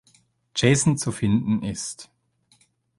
[0.55, 2.09] Jason" zu finden ist.